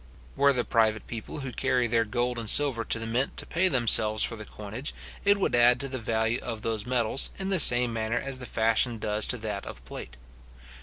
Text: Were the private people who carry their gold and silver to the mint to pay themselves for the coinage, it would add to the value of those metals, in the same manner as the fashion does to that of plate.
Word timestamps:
Were 0.35 0.51
the 0.51 0.63
private 0.65 1.05
people 1.05 1.41
who 1.41 1.51
carry 1.51 1.85
their 1.85 2.05
gold 2.05 2.39
and 2.39 2.49
silver 2.49 2.83
to 2.83 2.97
the 2.97 3.05
mint 3.05 3.37
to 3.37 3.45
pay 3.45 3.67
themselves 3.67 4.23
for 4.23 4.35
the 4.35 4.45
coinage, 4.45 4.95
it 5.23 5.37
would 5.37 5.53
add 5.53 5.79
to 5.81 5.87
the 5.87 5.99
value 5.99 6.39
of 6.41 6.63
those 6.63 6.87
metals, 6.87 7.29
in 7.37 7.49
the 7.49 7.59
same 7.59 7.93
manner 7.93 8.17
as 8.17 8.39
the 8.39 8.47
fashion 8.47 8.97
does 8.97 9.27
to 9.27 9.37
that 9.37 9.63
of 9.67 9.85
plate. 9.85 10.17